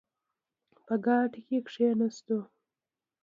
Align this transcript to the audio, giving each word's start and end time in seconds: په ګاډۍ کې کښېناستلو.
په 0.85 0.95
ګاډۍ 1.05 1.41
کې 1.47 1.57
کښېناستلو. 1.67 2.39